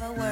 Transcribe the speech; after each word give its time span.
never 0.00 0.12
work. 0.12 0.25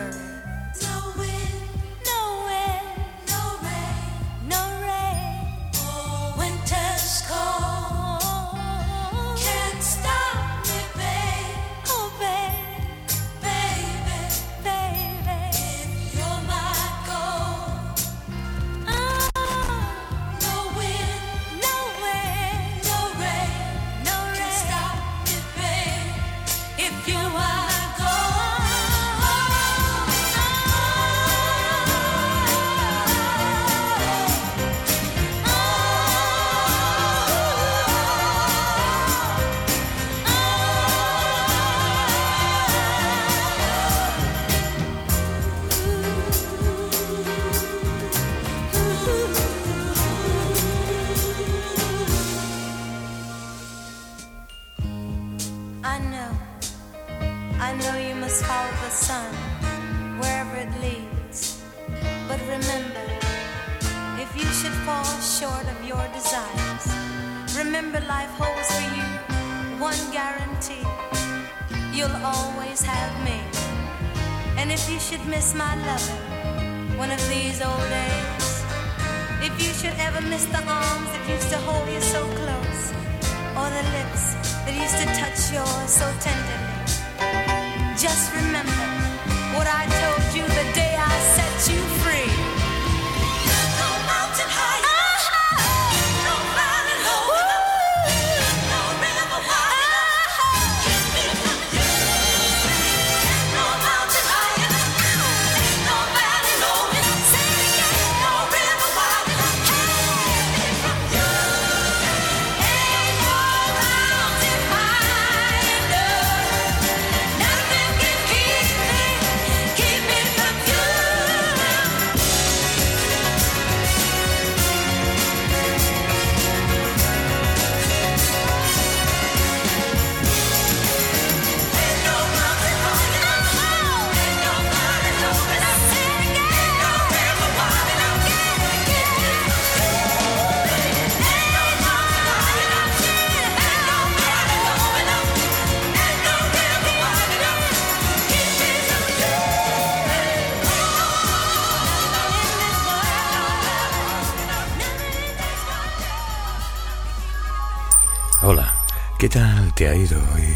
¿Qué 159.24 159.30
tal 159.30 159.72
te 159.72 159.88
ha 159.88 159.94
ido 159.94 160.18
hoy? 160.34 160.54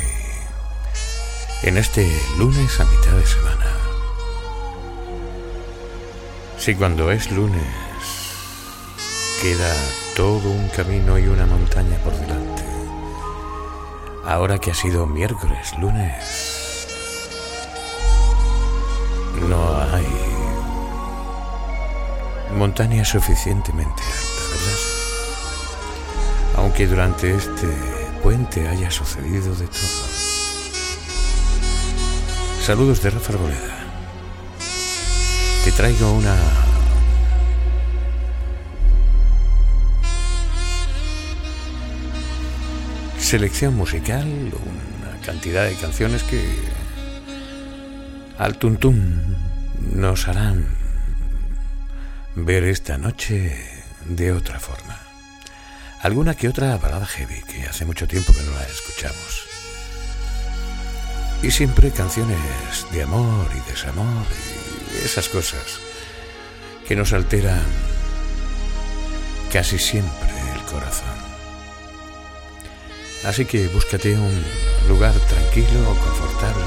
En 1.62 1.78
este 1.78 2.06
lunes 2.36 2.78
a 2.78 2.84
mitad 2.84 3.12
de 3.12 3.24
semana. 3.24 3.64
Si 6.58 6.74
cuando 6.74 7.10
es 7.10 7.32
lunes 7.32 7.64
queda 9.40 9.74
todo 10.14 10.50
un 10.50 10.68
camino 10.68 11.18
y 11.18 11.28
una 11.28 11.46
montaña 11.46 11.96
por 12.04 12.12
delante. 12.12 12.62
Ahora 14.26 14.58
que 14.58 14.72
ha 14.72 14.74
sido 14.74 15.06
miércoles, 15.06 15.72
lunes, 15.78 16.86
no 19.48 19.80
hay 19.94 20.06
montaña 22.54 23.02
suficientemente 23.02 24.02
alta, 24.02 24.42
¿verdad? 24.50 24.78
aunque 26.56 26.86
durante 26.86 27.34
este 27.34 27.97
puente 28.22 28.68
haya 28.68 28.90
sucedido 28.90 29.54
de 29.54 29.66
todo. 29.66 30.08
Saludos 32.62 33.02
de 33.02 33.10
Rafa 33.10 33.32
Arboleda. 33.32 33.78
Te 35.64 35.72
traigo 35.72 36.12
una... 36.12 36.36
Selección 43.18 43.74
musical, 43.74 44.26
una 44.26 45.20
cantidad 45.24 45.66
de 45.66 45.74
canciones 45.74 46.22
que 46.22 46.42
al 48.38 48.56
tuntún 48.56 49.36
nos 49.92 50.28
harán 50.28 50.66
ver 52.36 52.64
esta 52.64 52.96
noche 52.96 53.54
de 54.06 54.32
otra 54.32 54.58
forma 54.58 55.07
alguna 56.00 56.34
que 56.34 56.48
otra 56.48 56.76
balada 56.76 57.06
heavy 57.06 57.42
que 57.42 57.66
hace 57.66 57.84
mucho 57.84 58.06
tiempo 58.06 58.32
que 58.32 58.42
no 58.42 58.52
la 58.52 58.62
escuchamos. 58.64 59.46
Y 61.42 61.50
siempre 61.50 61.90
canciones 61.90 62.38
de 62.92 63.02
amor 63.02 63.48
y 63.54 63.70
desamor 63.70 64.26
y 64.94 65.04
esas 65.04 65.28
cosas 65.28 65.80
que 66.86 66.96
nos 66.96 67.12
alteran 67.12 67.64
casi 69.52 69.78
siempre 69.78 70.32
el 70.54 70.62
corazón. 70.62 71.28
Así 73.24 73.44
que 73.44 73.68
búscate 73.68 74.16
un 74.16 74.44
lugar 74.88 75.12
tranquilo, 75.12 75.84
confortable. 75.84 76.64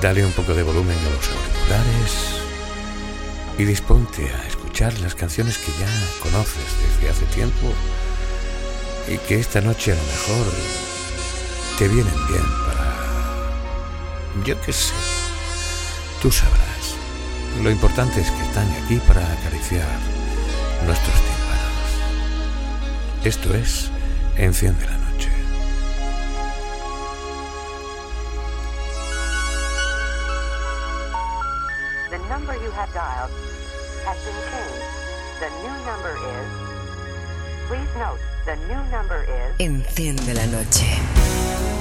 Dale 0.00 0.24
un 0.24 0.32
poco 0.32 0.54
de 0.54 0.62
volumen 0.62 0.96
a 0.96 1.10
los 1.10 1.28
auriculares 1.28 2.40
y 3.58 3.64
disponte 3.64 4.30
a 4.30 4.46
escuchar 4.46 4.59
las 4.78 5.14
canciones 5.14 5.58
que 5.58 5.72
ya 5.72 5.88
conoces 6.22 6.64
desde 6.80 7.10
hace 7.10 7.26
tiempo 7.34 7.74
y 9.08 9.18
que 9.18 9.38
esta 9.38 9.60
noche 9.60 9.92
a 9.92 9.94
lo 9.94 10.02
mejor 10.02 10.46
te 11.78 11.88
vienen 11.88 12.26
bien 12.28 12.44
para... 12.66 12.96
yo 14.46 14.58
qué 14.62 14.72
sé, 14.72 14.94
tú 16.22 16.30
sabrás. 16.30 16.60
Lo 17.62 17.70
importante 17.70 18.22
es 18.22 18.30
que 18.30 18.42
están 18.42 18.70
aquí 18.82 18.96
para 19.06 19.20
acariciar 19.32 19.86
nuestros 20.86 21.16
tímpanos. 21.16 21.90
Esto 23.24 23.54
es 23.54 23.90
Enciende 24.36 24.86
la 24.86 24.99
Enciende 39.58 40.32
la 40.32 40.46
noche. 40.46 41.79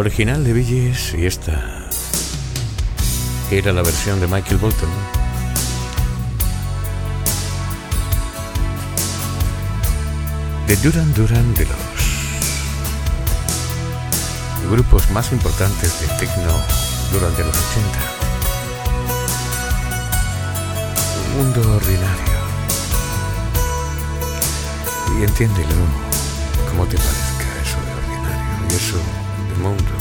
Original 0.00 0.42
de 0.42 0.54
Billys 0.54 1.12
y 1.12 1.26
esta 1.26 1.86
era 3.50 3.70
la 3.70 3.82
versión 3.82 4.18
de 4.18 4.26
Michael 4.28 4.56
Bolton. 4.56 4.88
De 10.66 10.76
Duran 10.76 11.12
Duran 11.12 11.52
de 11.54 11.66
los 11.66 11.76
grupos 14.70 15.10
más 15.10 15.32
importantes 15.32 16.00
de 16.00 16.06
techno 16.16 16.54
durante 17.12 17.44
los 17.44 17.54
80. 17.54 17.98
Un 21.26 21.36
mundo 21.36 21.76
ordinario. 21.76 22.40
Y 25.18 25.24
entiéndelo 25.24 25.76
como 26.70 26.86
te 26.86 26.96
parezca 26.96 27.44
eso 27.62 27.76
de 27.84 27.92
ordinario. 27.92 28.66
Y 28.70 28.74
eso 28.74 29.19
mundo. 29.60 29.99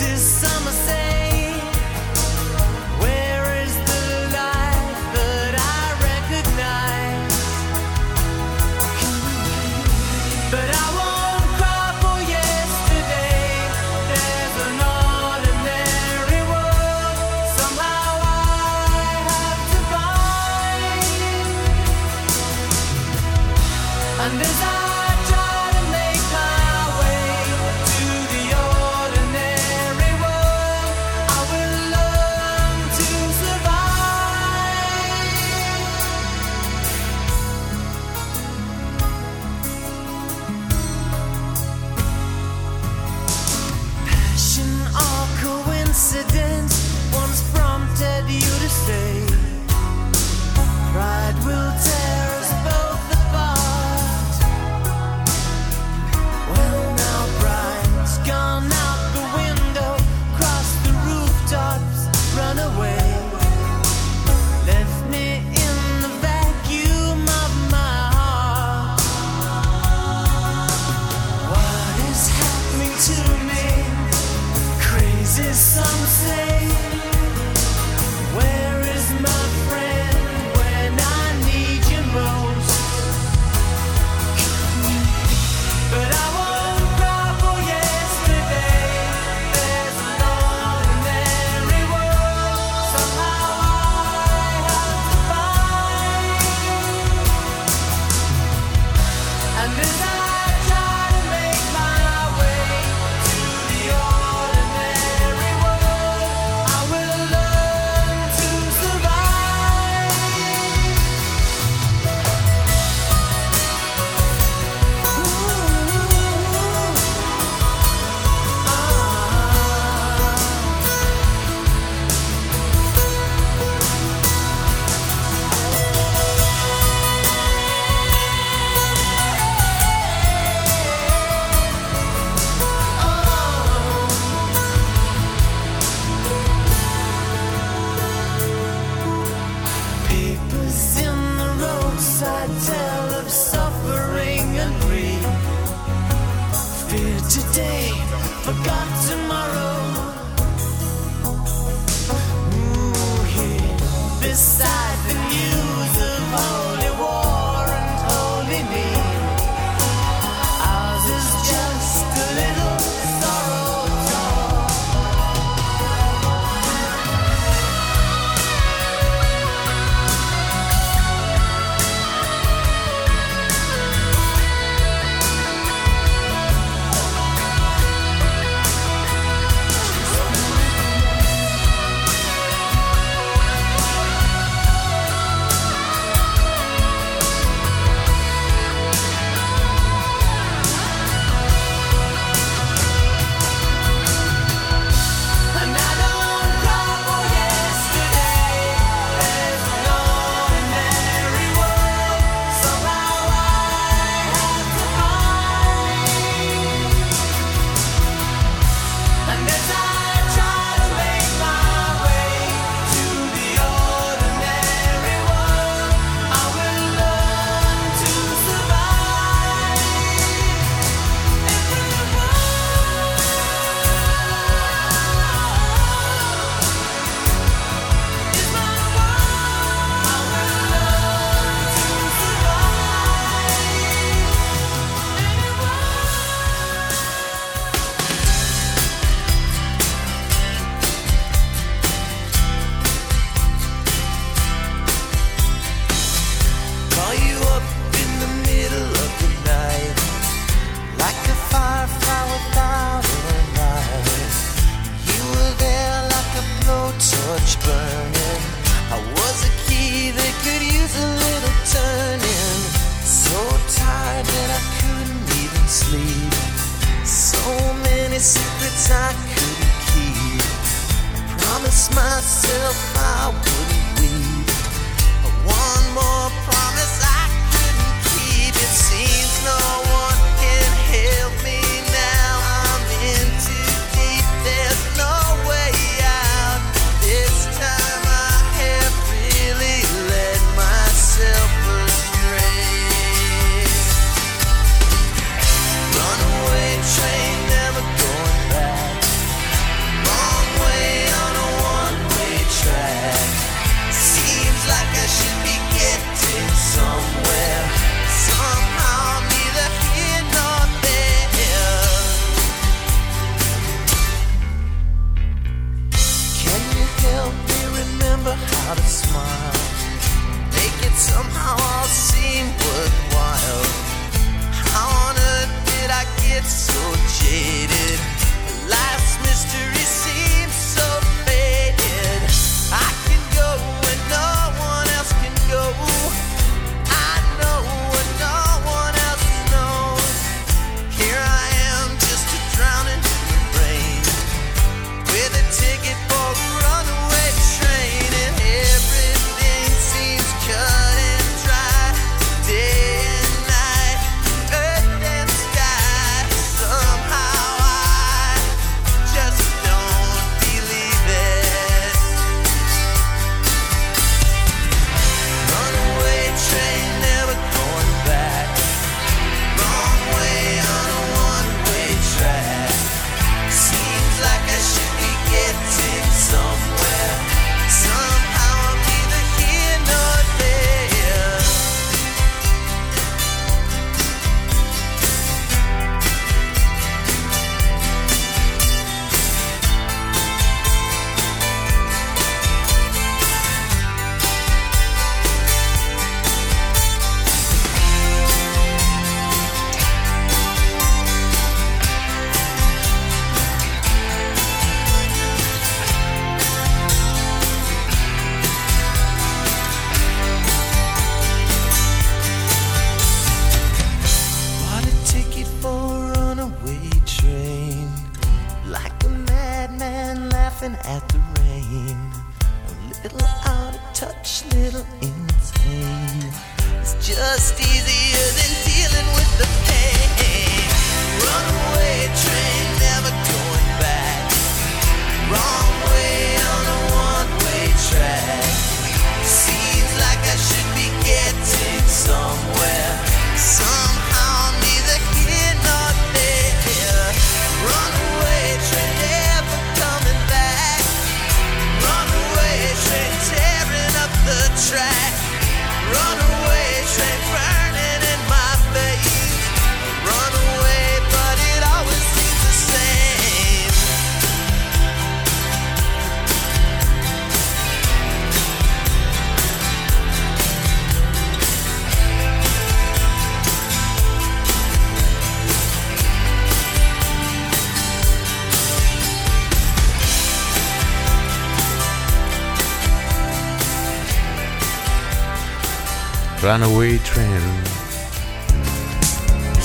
is 0.00 0.53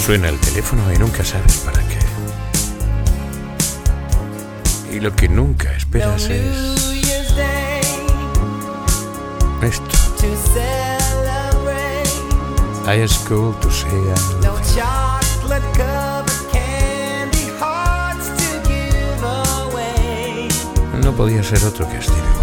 Suena 0.04 0.30
el 0.30 0.39
teléfono 0.39 0.91
y 0.91 0.97
nunca 0.97 1.23
sabes 1.23 1.58
para 1.58 1.84
qué. 1.88 1.99
Y 4.95 4.99
lo 4.99 5.15
que 5.15 5.30
nunca 5.30 5.71
esperas 5.75 6.23
es 6.23 6.58
esto. 9.62 9.99
I 12.88 13.08
school 13.08 13.54
to 13.60 13.69
say 13.69 13.89
No 21.04 21.12
podía 21.13 21.43
ser 21.43 21.63
otro 21.65 21.88
que 21.88 22.02
Steven. 22.02 22.38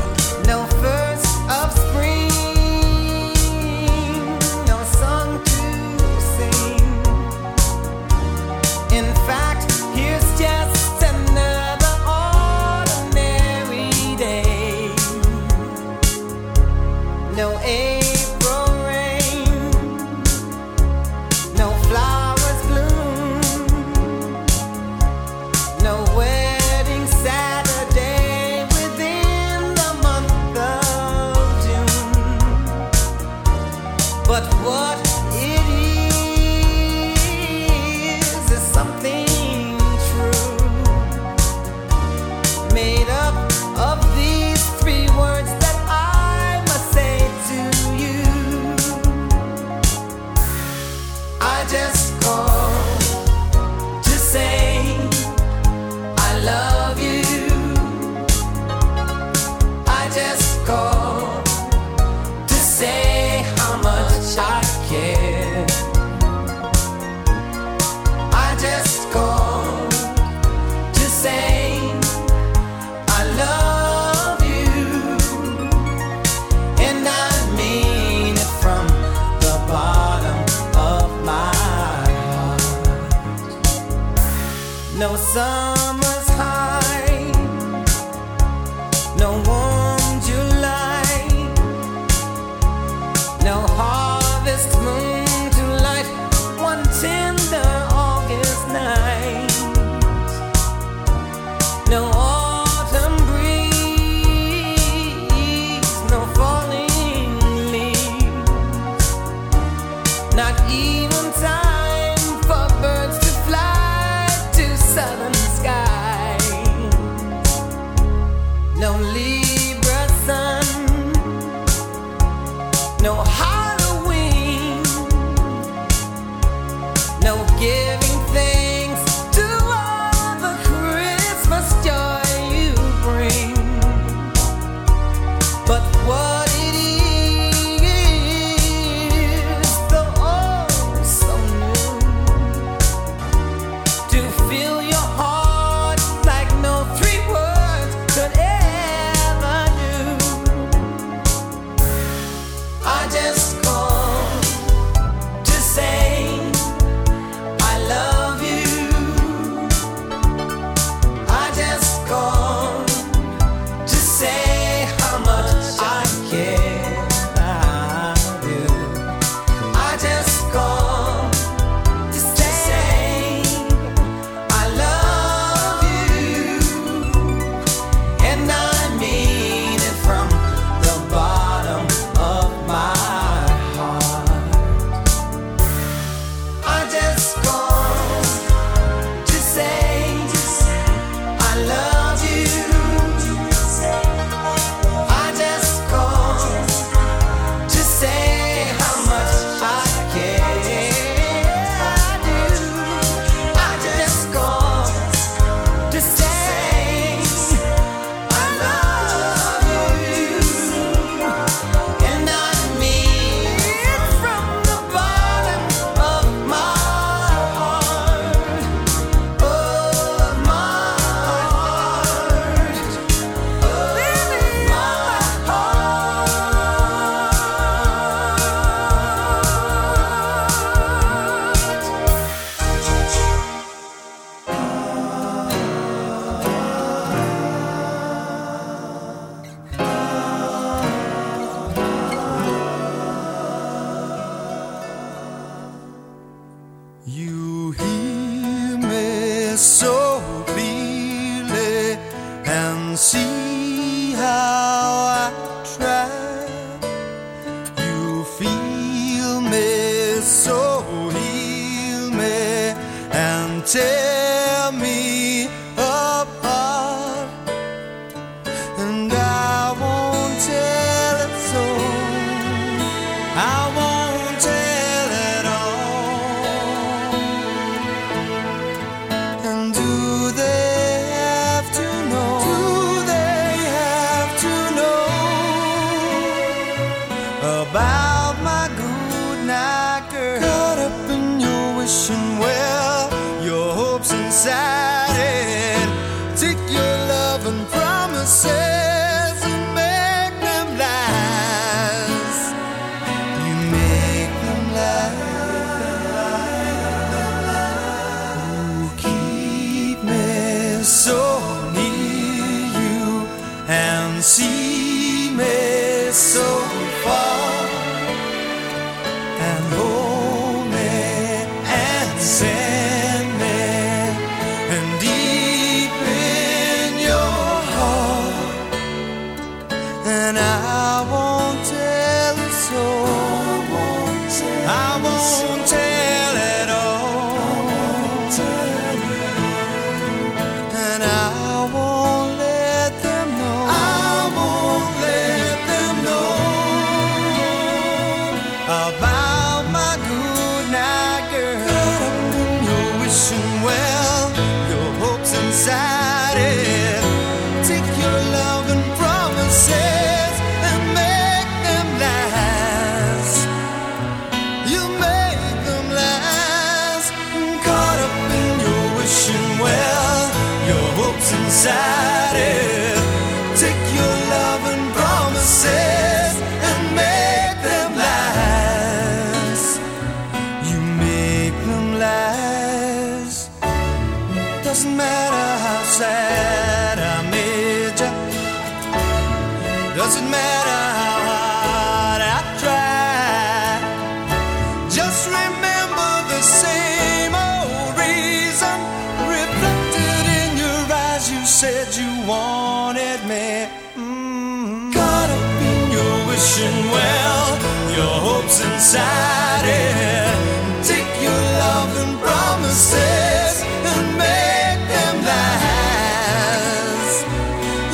It. 408.99 410.85
Take 410.85 411.11
your 411.23 411.43
love 411.63 411.93
and 412.03 412.15
promises 412.21 413.63
and 413.93 414.07
make 414.17 414.81
them 414.95 415.17
last. 415.33 417.19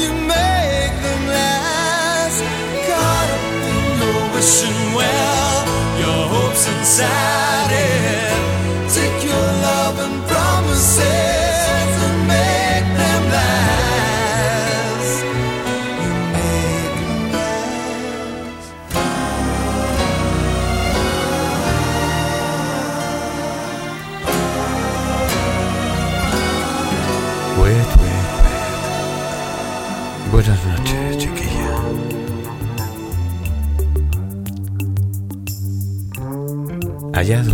You 0.00 0.10
make 0.12 0.94
them 1.06 1.22
last. 1.28 2.38
Caught 2.88 3.30
up 3.36 3.44
in 3.72 3.84
your 4.00 4.22
wishing 4.34 4.94
well, 4.94 5.66
your 5.98 6.22
hopes 6.34 6.68
inside 6.68 7.31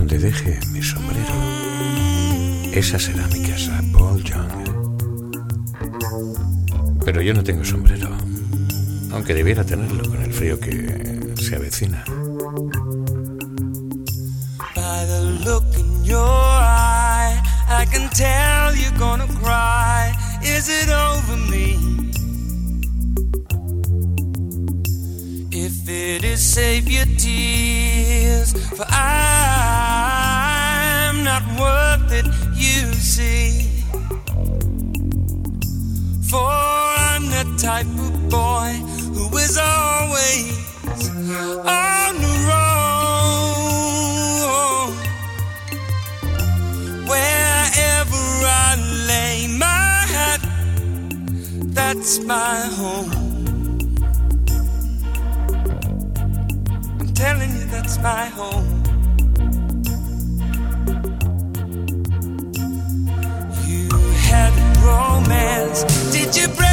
donde 0.09 0.27
deje 0.27 0.59
mi 0.73 0.83
sombrero, 0.83 1.35
esa 2.73 2.99
será 2.99 3.27
mi 3.27 3.43
casa, 3.43 3.79
Paul 3.93 4.25
Young. 4.25 4.65
Pero 7.05 7.21
yo 7.21 7.35
no 7.35 7.45
tengo 7.45 7.63
sombrero, 7.63 8.09
aunque 9.13 9.35
debiera 9.35 9.65
tenerlo 9.65 10.09
con 10.09 10.23
el 10.23 10.33
frío 10.33 10.59
que 10.59 11.35
se 11.39 11.57
avecina. 11.57 12.05
By 14.75 15.05
the 15.07 15.21
look 15.45 15.67
in 15.77 16.05
your 16.05 16.25
eye, 16.25 17.39
I 17.69 17.85
can 17.93 18.09
tell 18.11 18.75
you're 18.75 18.99
gonna 18.99 19.27
cry. 19.43 20.15
Is 20.43 20.71
it 20.71 20.89
over 20.89 21.37
me? 21.51 21.77
If 25.51 25.87
it 25.87 26.25
is, 26.25 26.41
save 26.41 26.89
your 26.89 27.05
tears, 27.19 28.55
for 28.75 28.87
not 31.39 31.61
worth 31.61 32.13
it, 32.13 32.27
you 32.55 32.93
see. 32.95 33.69
For 36.31 36.41
I'm 36.41 37.25
the 37.27 37.45
type 37.61 37.87
of 37.87 38.29
boy 38.29 38.73
who 39.15 39.37
is 39.39 39.57
always 39.59 40.59
on 41.67 42.15
the 42.25 42.35
road. 42.51 42.69
Wherever 47.09 48.23
I 48.45 48.77
lay 49.09 49.47
my 49.59 50.07
hat, 50.15 50.41
that's 51.75 52.19
my 52.21 52.61
home. 52.81 53.11
I'm 57.01 57.15
telling 57.15 57.51
you, 57.57 57.65
that's 57.67 57.99
my 57.99 58.27
home. 58.27 58.68
Did 66.31 66.37
you 66.37 66.49
break 66.49 66.68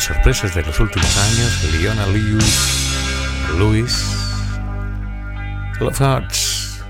las 0.00 0.06
sorpresas 0.06 0.54
de 0.54 0.62
los 0.62 0.80
últimos 0.80 1.14
años, 1.18 1.62
Leona 1.72 2.06
Lewis, 2.06 3.86
Love 5.78 6.00
Hearts, 6.00 6.82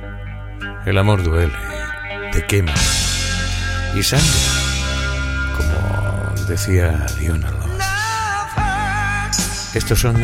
El 0.86 0.96
amor 0.96 1.20
duele, 1.24 1.52
te 2.30 2.46
quema, 2.46 2.72
y 3.96 4.02
sangre, 4.04 4.28
como 5.56 6.46
decía 6.46 7.04
Leona. 7.18 7.50
Estos 9.74 9.98
son 9.98 10.16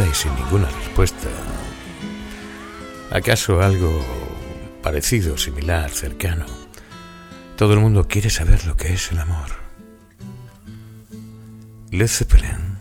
Y 0.00 0.14
sin 0.14 0.32
ninguna 0.36 0.70
respuesta. 0.70 1.28
¿Acaso 3.10 3.60
algo 3.60 4.00
parecido, 4.80 5.36
similar, 5.36 5.90
cercano? 5.90 6.46
Todo 7.56 7.72
el 7.72 7.80
mundo 7.80 8.06
quiere 8.06 8.30
saber 8.30 8.64
lo 8.64 8.76
que 8.76 8.92
es 8.92 9.10
el 9.10 9.18
amor. 9.18 9.48
Led 11.90 12.06
Zeppelin. 12.06 12.78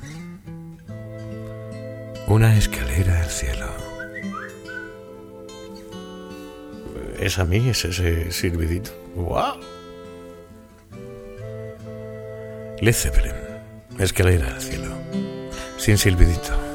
Una 2.27 2.55
escalera 2.55 3.23
al 3.23 3.29
cielo. 3.31 3.67
¿Es 7.19 7.39
a 7.39 7.45
mí? 7.45 7.67
¿Es 7.69 7.83
ese 7.83 8.31
silbidito? 8.31 8.91
¡Wow! 9.15 9.59
Led 12.79 12.93
Zeppelin. 12.93 13.33
Escalera 13.97 14.53
al 14.53 14.61
cielo. 14.61 14.95
Sin 15.79 15.97
silbidito 15.97 16.66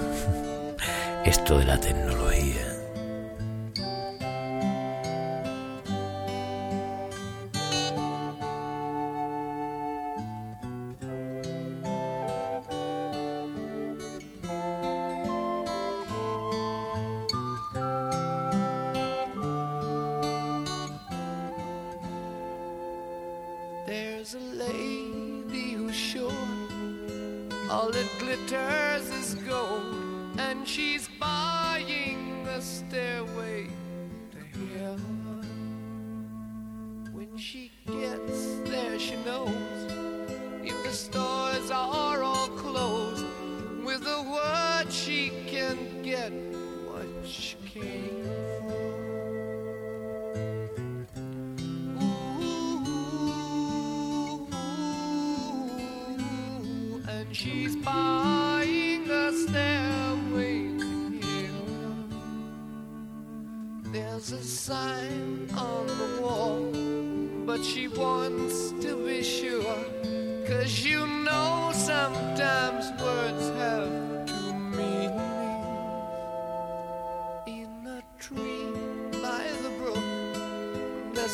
esto 1.25 1.59
de 1.59 1.65
la 1.65 1.79
tecnología. 1.79 2.72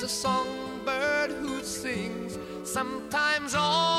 Songbird 0.08 1.30
who 1.32 1.62
sings. 1.62 2.38
Sometimes 2.64 3.54
all 3.54 3.97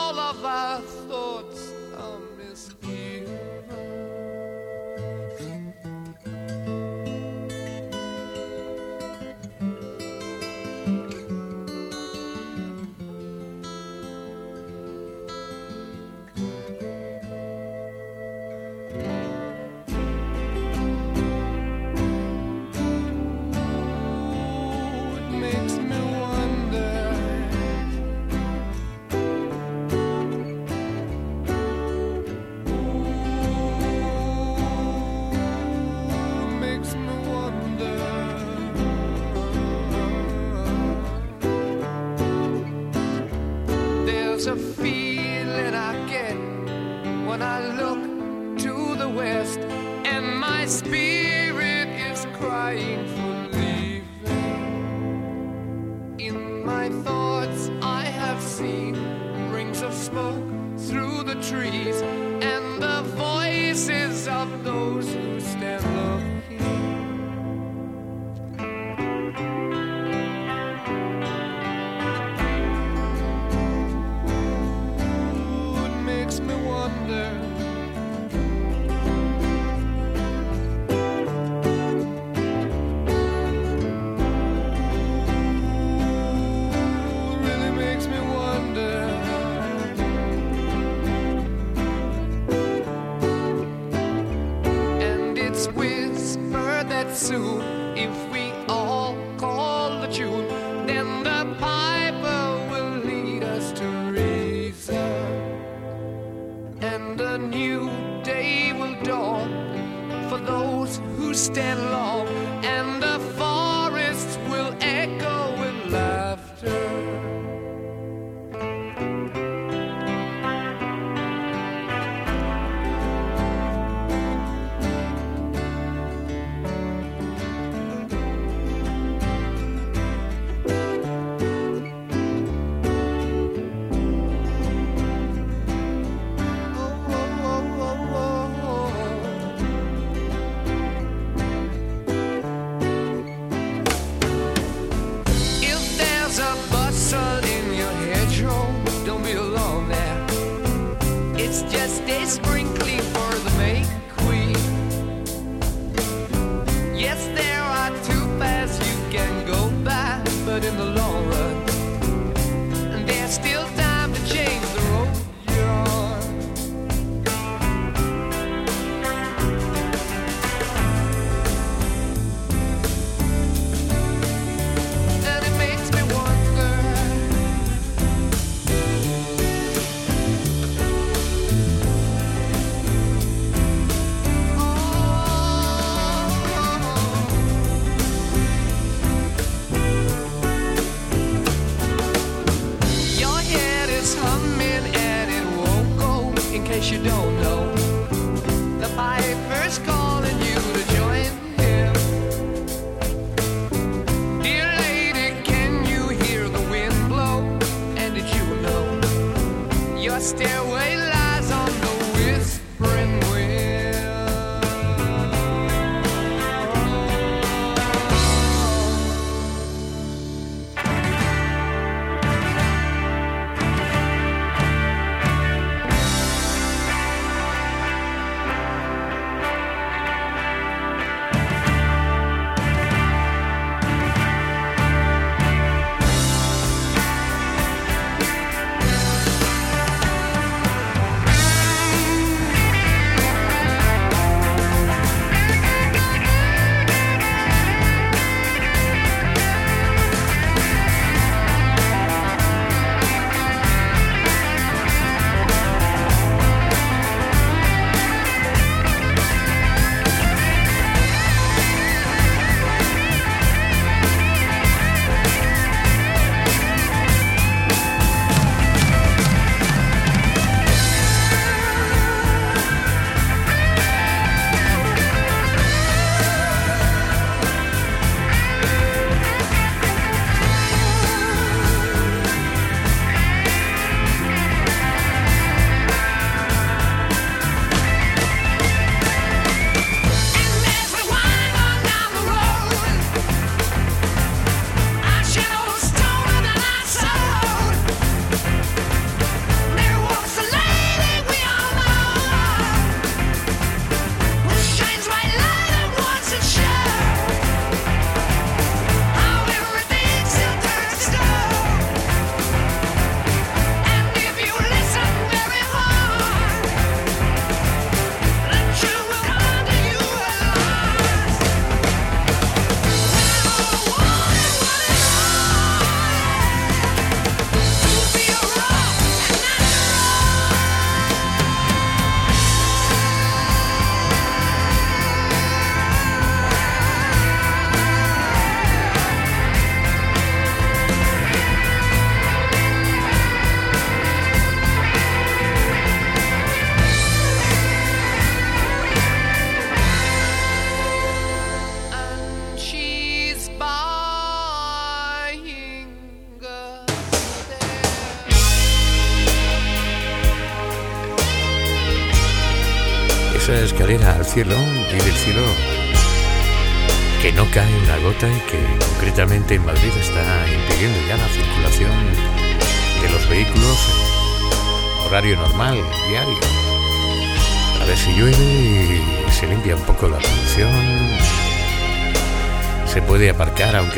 soon. 97.19 97.78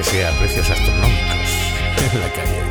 que 0.01 0.09
sea 0.09 0.29
a 0.29 0.39
precios 0.39 0.67
astronómicos 0.67 2.13
en 2.13 2.19
la 2.19 2.33
calle. 2.33 2.61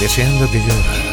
Deseando 0.00 0.50
que 0.50 0.58
llueva. 0.58 1.11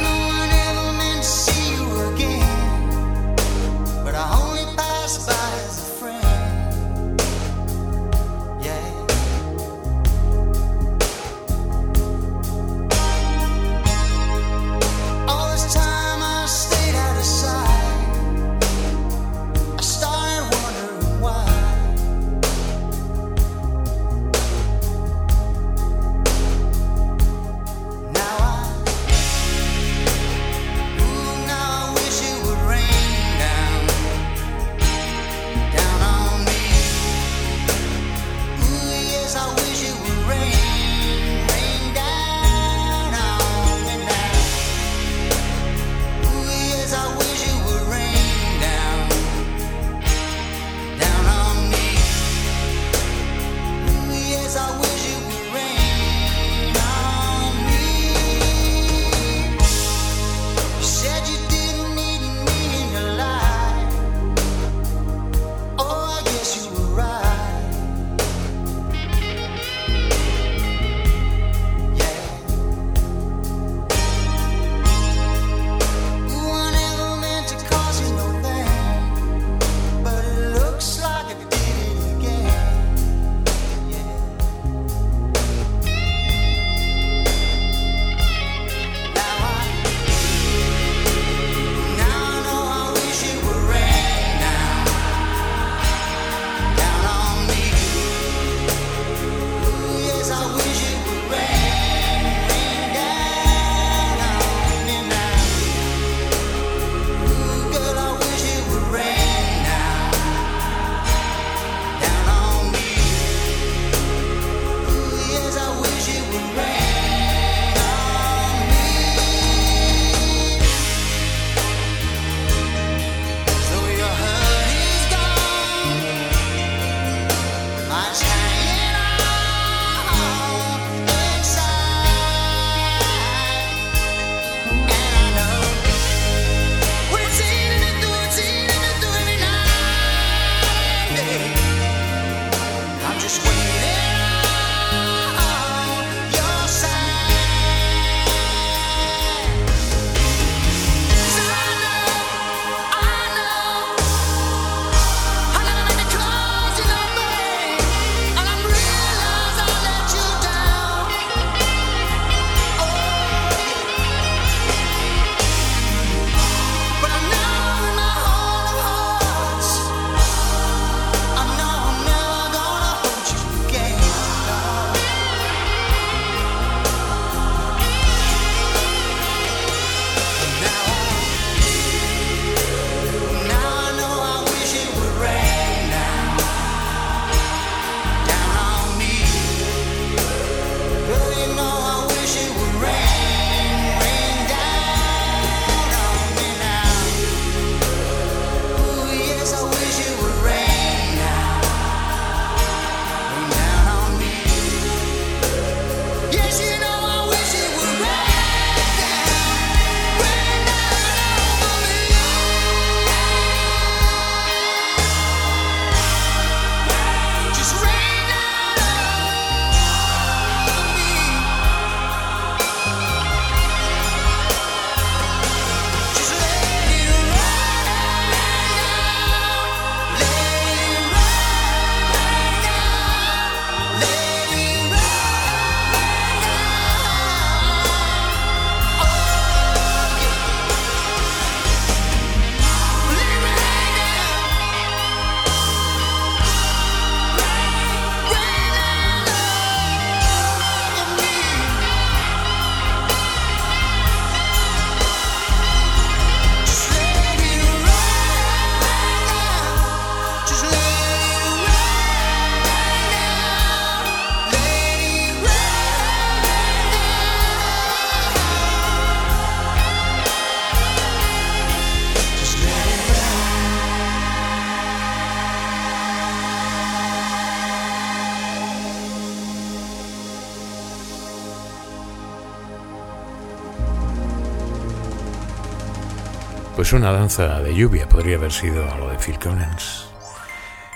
Pues 286.90 287.02
una 287.04 287.12
danza 287.12 287.60
de 287.60 287.76
lluvia 287.76 288.10
podría 288.10 288.38
haber 288.38 288.52
sido 288.52 288.84
lo 288.98 289.10
de 289.12 289.18
Phil 289.20 289.38
Collins. 289.38 290.08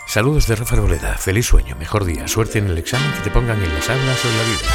Saludos 0.08 0.48
de 0.48 0.56
Rafa 0.56 0.80
Boleda. 0.80 1.16
Feliz 1.20 1.46
sueño, 1.46 1.76
mejor 1.76 2.04
día. 2.04 2.28
Suerte 2.28 2.58
en 2.58 2.66
el 2.66 2.80
examen 2.80 3.14
que 3.14 3.20
te 3.20 3.30
pongan 3.30 3.62
en 3.62 3.72
las 3.72 3.88
aulas 3.92 4.26
o 4.26 4.28
en 4.28 4.38
la 4.38 4.44
vida. 4.44 4.70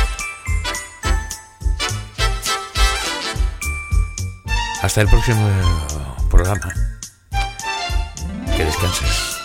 Hasta 4.81 5.01
el 5.01 5.09
próximo 5.09 5.51
programa. 6.31 6.73
Que 8.57 8.65
descanses. 8.65 9.41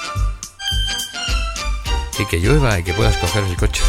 Y 2.19 2.25
que 2.27 2.39
llueva 2.39 2.77
y 2.77 2.83
que 2.83 2.93
puedas 2.93 3.17
coger 3.17 3.45
el 3.45 3.57
coche. 3.57 3.81